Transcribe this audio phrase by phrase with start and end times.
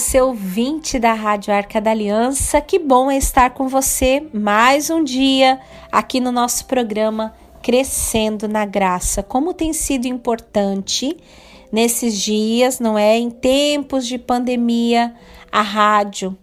[0.00, 2.58] você ouvinte da Rádio Arca da Aliança.
[2.58, 5.60] Que bom é estar com você mais um dia
[5.92, 9.22] aqui no nosso programa Crescendo na Graça.
[9.22, 11.14] Como tem sido importante
[11.70, 13.18] nesses dias, não é?
[13.18, 15.14] Em tempos de pandemia,
[15.52, 16.34] a rádio,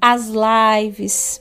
[0.00, 1.40] as lives,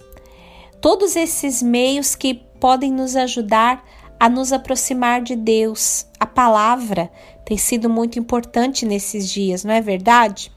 [0.81, 3.85] todos esses meios que podem nos ajudar
[4.19, 6.07] a nos aproximar de Deus.
[6.19, 7.11] A palavra
[7.45, 10.51] tem sido muito importante nesses dias, não é verdade?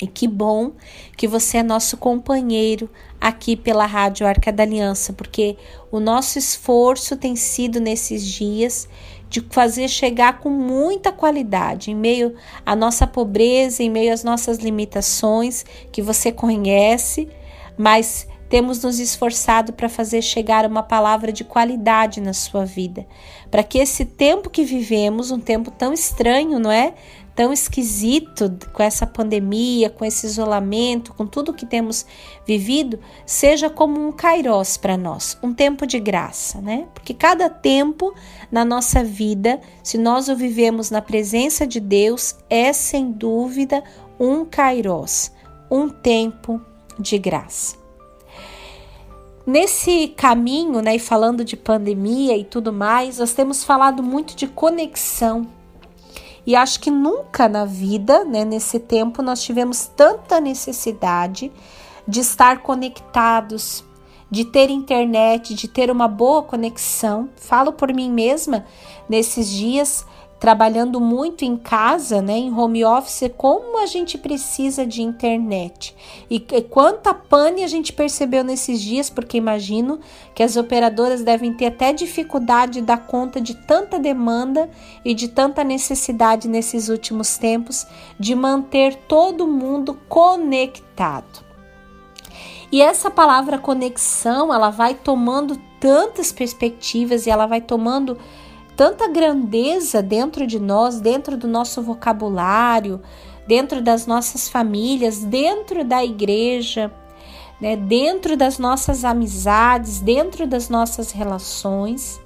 [0.00, 0.72] E que bom
[1.16, 5.56] que você é nosso companheiro aqui pela Rádio Arca da Aliança, porque
[5.90, 8.88] o nosso esforço tem sido nesses dias
[9.28, 14.58] de fazer chegar com muita qualidade, em meio à nossa pobreza, em meio às nossas
[14.58, 17.28] limitações que você conhece,
[17.76, 23.06] mas temos nos esforçado para fazer chegar uma palavra de qualidade na sua vida,
[23.50, 26.94] para que esse tempo que vivemos, um tempo tão estranho, não é?
[27.36, 32.06] Tão esquisito com essa pandemia, com esse isolamento, com tudo que temos
[32.46, 36.88] vivido, seja como um kairós para nós, um tempo de graça, né?
[36.94, 38.14] Porque cada tempo
[38.50, 43.84] na nossa vida, se nós o vivemos na presença de Deus, é sem dúvida
[44.18, 45.30] um kairós,
[45.70, 46.60] um tempo
[46.98, 47.76] de graça.
[49.46, 54.48] Nesse caminho, né, e falando de pandemia e tudo mais, nós temos falado muito de
[54.48, 55.46] conexão.
[56.46, 61.50] E acho que nunca na vida, né, nesse tempo, nós tivemos tanta necessidade
[62.06, 63.84] de estar conectados,
[64.30, 67.28] de ter internet, de ter uma boa conexão.
[67.36, 68.64] Falo por mim mesma,
[69.08, 70.06] nesses dias
[70.38, 75.94] trabalhando muito em casa, né, em home office, como a gente precisa de internet.
[76.30, 79.98] E, e quanta pane a gente percebeu nesses dias, porque imagino
[80.34, 84.68] que as operadoras devem ter até dificuldade de dar conta de tanta demanda
[85.04, 87.86] e de tanta necessidade nesses últimos tempos
[88.20, 91.46] de manter todo mundo conectado.
[92.70, 98.18] E essa palavra conexão, ela vai tomando tantas perspectivas e ela vai tomando
[98.76, 103.00] tanta grandeza dentro de nós, dentro do nosso vocabulário,
[103.46, 106.92] dentro das nossas famílias, dentro da igreja,
[107.60, 112.20] né, dentro das nossas amizades, dentro das nossas relações.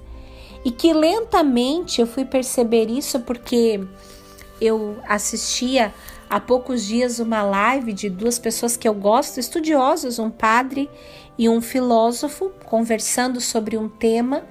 [0.65, 3.79] E que lentamente eu fui perceber isso porque
[4.59, 5.93] eu assistia
[6.29, 10.89] há poucos dias uma live de duas pessoas que eu gosto, estudiosos, um padre
[11.37, 14.43] e um filósofo, conversando sobre um tema.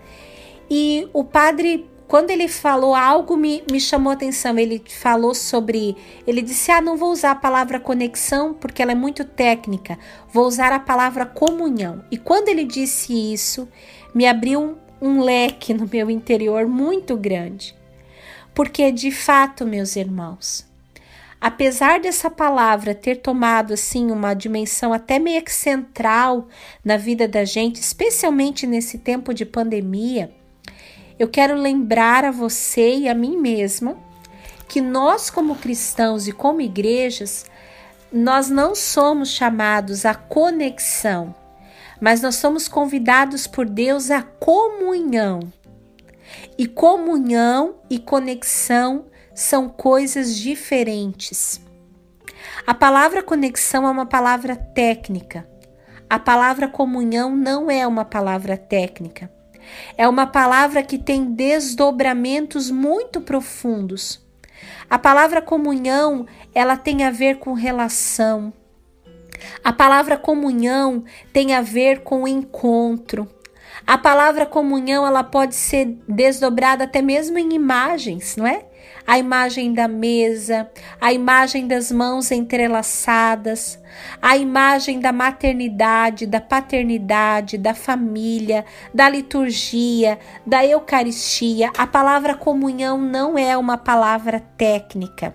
[0.68, 4.58] E o padre quando ele falou algo me, me chamou atenção.
[4.58, 5.96] Ele falou sobre.
[6.26, 9.96] Ele disse: Ah, não vou usar a palavra conexão porque ela é muito técnica.
[10.32, 12.04] Vou usar a palavra comunhão.
[12.10, 13.68] E quando ele disse isso,
[14.12, 17.76] me abriu um, um leque no meu interior muito grande.
[18.52, 20.66] Porque de fato, meus irmãos,
[21.40, 26.48] apesar dessa palavra ter tomado assim uma dimensão até meio que central
[26.84, 30.39] na vida da gente, especialmente nesse tempo de pandemia,
[31.20, 33.94] eu quero lembrar a você e a mim mesma
[34.66, 37.44] que nós, como cristãos e como igrejas,
[38.10, 41.34] nós não somos chamados à conexão,
[42.00, 45.40] mas nós somos convidados por Deus à comunhão.
[46.56, 49.04] E comunhão e conexão
[49.34, 51.60] são coisas diferentes.
[52.66, 55.46] A palavra conexão é uma palavra técnica.
[56.08, 59.30] A palavra comunhão não é uma palavra técnica.
[59.96, 64.24] É uma palavra que tem desdobramentos muito profundos.
[64.88, 68.52] A palavra comunhão, ela tem a ver com relação.
[69.64, 73.28] A palavra comunhão tem a ver com encontro.
[73.86, 78.64] A palavra comunhão, ela pode ser desdobrada até mesmo em imagens, não é?
[79.10, 83.76] A imagem da mesa, a imagem das mãos entrelaçadas,
[84.22, 90.16] a imagem da maternidade, da paternidade, da família, da liturgia,
[90.46, 91.72] da Eucaristia.
[91.76, 95.34] A palavra comunhão não é uma palavra técnica.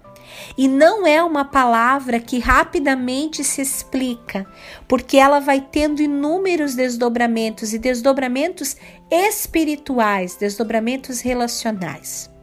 [0.57, 4.47] E não é uma palavra que rapidamente se explica,
[4.87, 8.77] porque ela vai tendo inúmeros desdobramentos e desdobramentos
[9.11, 12.33] espirituais, desdobramentos relacionais.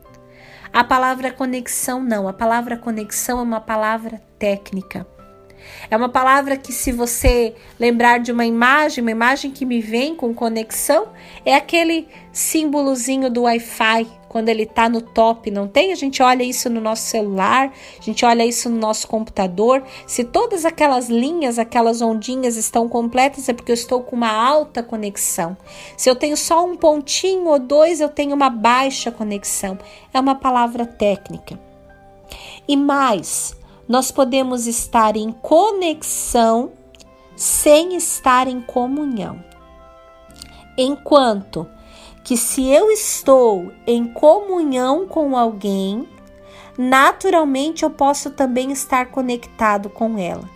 [0.72, 5.06] A palavra conexão não, a palavra conexão é uma palavra técnica.
[5.90, 10.14] É uma palavra que, se você lembrar de uma imagem, uma imagem que me vem
[10.14, 11.08] com conexão,
[11.44, 15.92] é aquele símbolozinho do Wi-Fi quando ele está no top, não tem?
[15.92, 17.70] A gente olha isso no nosso celular,
[18.00, 19.82] a gente olha isso no nosso computador.
[20.06, 24.82] Se todas aquelas linhas, aquelas ondinhas estão completas, é porque eu estou com uma alta
[24.82, 25.54] conexão.
[25.98, 29.78] Se eu tenho só um pontinho ou dois, eu tenho uma baixa conexão.
[30.14, 31.60] É uma palavra técnica.
[32.66, 33.54] E mais,
[33.86, 36.72] nós podemos estar em conexão
[37.36, 39.44] sem estar em comunhão.
[40.78, 41.68] Enquanto
[42.24, 46.08] que se eu estou em comunhão com alguém,
[46.78, 50.48] naturalmente eu posso também estar conectado com ela.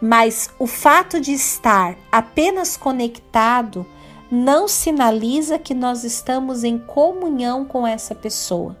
[0.00, 3.86] Mas o fato de estar apenas conectado
[4.30, 8.76] não sinaliza que nós estamos em comunhão com essa pessoa.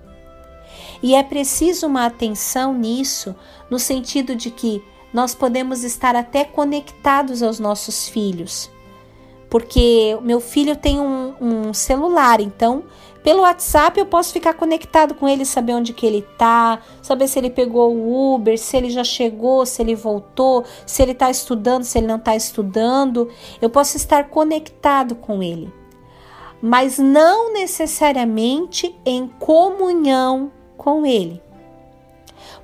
[1.02, 3.34] E é preciso uma atenção nisso,
[3.68, 4.82] no sentido de que
[5.12, 8.70] nós podemos estar até conectados aos nossos filhos.
[9.50, 12.84] Porque meu filho tem um, um celular, então
[13.22, 17.38] pelo WhatsApp eu posso ficar conectado com ele, saber onde que ele tá, saber se
[17.38, 21.84] ele pegou o Uber, se ele já chegou, se ele voltou, se ele está estudando,
[21.84, 23.28] se ele não está estudando.
[23.60, 25.70] Eu posso estar conectado com ele,
[26.62, 31.42] mas não necessariamente em comunhão com ele.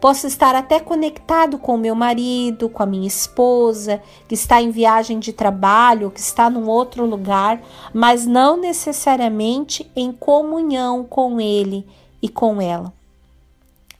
[0.01, 4.71] Posso estar até conectado com o meu marido, com a minha esposa, que está em
[4.71, 7.61] viagem de trabalho, que está num outro lugar,
[7.93, 11.87] mas não necessariamente em comunhão com ele
[12.21, 12.93] e com ela.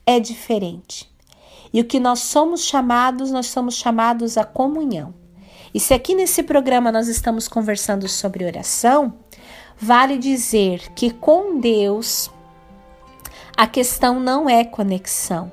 [0.05, 1.11] É diferente.
[1.73, 5.15] E o que nós somos chamados, nós somos chamados a comunhão.
[5.75, 9.13] E se aqui nesse programa nós estamos conversando sobre oração,
[9.79, 12.31] vale dizer que com Deus
[13.57, 15.53] a questão não é conexão,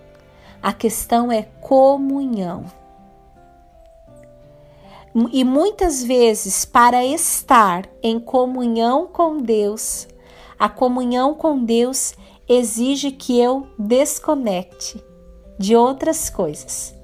[0.64, 2.64] a questão é comunhão.
[5.32, 10.08] E muitas vezes, para estar em comunhão com Deus,
[10.58, 12.16] a comunhão com Deus
[12.48, 15.04] exige que eu desconecte
[15.60, 16.96] de outras coisas,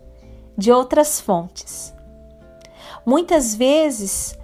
[0.58, 1.94] de outras fontes.
[3.06, 4.38] Muitas vezes,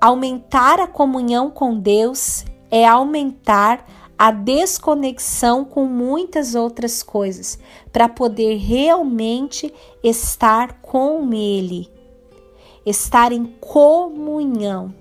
[0.00, 3.84] aumentar a comunhão com Deus é aumentar
[4.20, 7.58] a desconexão com muitas outras coisas
[7.90, 9.72] para poder realmente
[10.04, 11.88] estar com Ele,
[12.84, 14.94] estar em comunhão.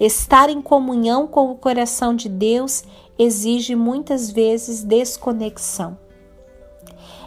[0.00, 2.82] Estar em comunhão com o coração de Deus
[3.16, 5.96] exige muitas vezes desconexão.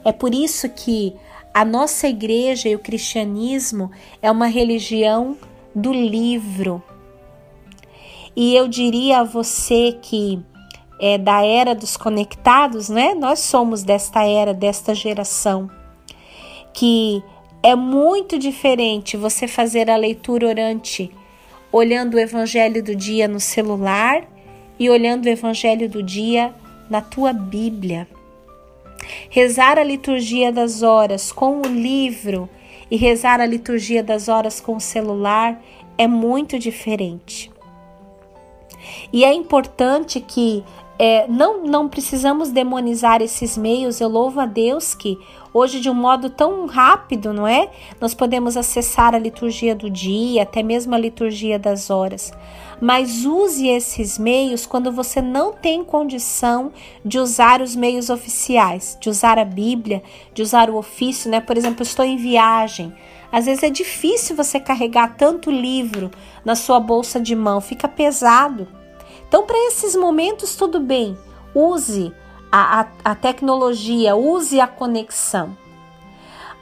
[0.04, 1.16] É por isso que
[1.54, 3.90] a nossa igreja e o cristianismo
[4.22, 5.38] é uma religião
[5.74, 6.84] do livro.
[8.36, 10.44] E eu diria a você que
[11.06, 13.14] é, da era dos conectados, né?
[13.14, 15.70] Nós somos desta era, desta geração,
[16.74, 17.22] que
[17.62, 21.12] é muito diferente você fazer a leitura orante
[21.74, 24.24] olhando o evangelho do dia no celular
[24.80, 26.54] e olhando o evangelho do dia
[26.90, 28.08] na tua Bíblia.
[29.30, 32.48] Rezar a liturgia das horas com o livro
[32.90, 35.62] e rezar a liturgia das horas com o celular
[35.98, 37.52] é muito diferente.
[39.12, 40.64] E é importante que
[40.98, 44.00] é, não, não precisamos demonizar esses meios.
[44.00, 45.18] Eu louvo a Deus que
[45.54, 47.70] hoje, de um modo tão rápido, não é?
[48.00, 52.32] Nós podemos acessar a liturgia do dia, até mesmo a liturgia das horas.
[52.80, 56.72] Mas use esses meios quando você não tem condição
[57.04, 60.04] de usar os meios oficiais, de usar a Bíblia,
[60.34, 61.40] de usar o ofício, né?
[61.40, 62.94] Por exemplo, estou em viagem.
[63.32, 66.12] Às vezes é difícil você carregar tanto livro
[66.46, 68.83] na sua bolsa de mão, fica pesado.
[69.34, 71.18] Então, para esses momentos, tudo bem,
[71.56, 72.14] use
[72.52, 75.58] a, a, a tecnologia, use a conexão.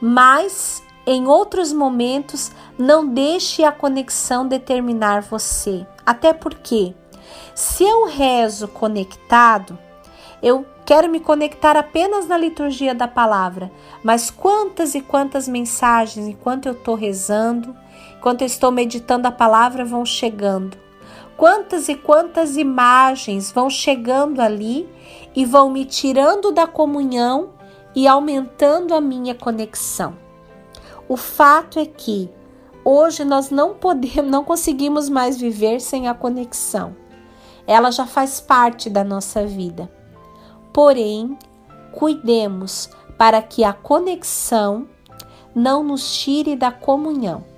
[0.00, 5.86] Mas em outros momentos, não deixe a conexão determinar você.
[6.06, 6.94] Até porque,
[7.54, 9.78] se eu rezo conectado,
[10.42, 13.70] eu quero me conectar apenas na liturgia da palavra,
[14.02, 17.76] mas quantas e quantas mensagens, enquanto eu estou rezando,
[18.16, 20.80] enquanto eu estou meditando a palavra, vão chegando.
[21.42, 24.88] Quantas e quantas imagens vão chegando ali
[25.34, 27.54] e vão me tirando da comunhão
[27.96, 30.16] e aumentando a minha conexão.
[31.08, 32.30] O fato é que
[32.84, 36.94] hoje nós não podemos, não conseguimos mais viver sem a conexão.
[37.66, 39.90] Ela já faz parte da nossa vida.
[40.72, 41.36] Porém,
[41.90, 44.86] cuidemos para que a conexão
[45.52, 47.50] não nos tire da comunhão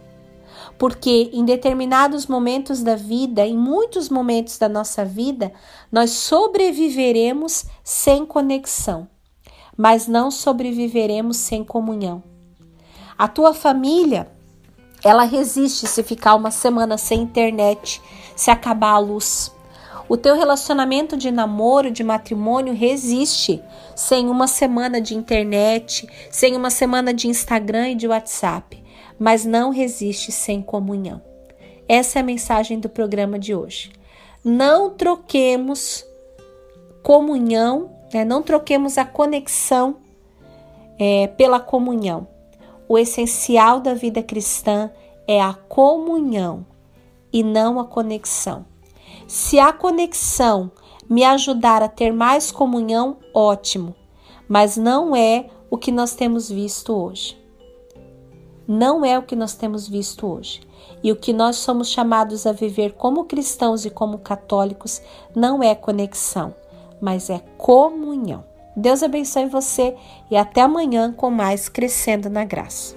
[0.78, 5.52] porque em determinados momentos da vida, em muitos momentos da nossa vida,
[5.90, 9.08] nós sobreviveremos sem conexão,
[9.76, 12.22] mas não sobreviveremos sem comunhão.
[13.16, 14.28] A tua família,
[15.04, 18.02] ela resiste se ficar uma semana sem internet,
[18.34, 19.52] se acabar a luz.
[20.08, 23.62] O teu relacionamento de namoro, de matrimônio resiste
[23.94, 28.83] sem uma semana de internet, sem uma semana de Instagram e de WhatsApp
[29.18, 31.20] mas não resiste sem comunhão.
[31.88, 33.92] Essa é a mensagem do programa de hoje.
[34.44, 36.04] Não troquemos
[37.02, 38.24] comunhão, né?
[38.24, 39.96] não troquemos a conexão
[40.98, 42.26] é, pela comunhão.
[42.88, 44.90] O essencial da vida cristã
[45.26, 46.66] é a comunhão
[47.32, 48.64] e não a conexão.
[49.26, 50.70] Se a conexão
[51.08, 53.94] me ajudar a ter mais comunhão, ótimo,
[54.48, 57.43] mas não é o que nós temos visto hoje.
[58.66, 60.60] Não é o que nós temos visto hoje.
[61.02, 65.02] E o que nós somos chamados a viver como cristãos e como católicos
[65.34, 66.54] não é conexão,
[67.00, 68.44] mas é comunhão.
[68.76, 69.94] Deus abençoe você
[70.30, 72.96] e até amanhã com mais Crescendo na Graça.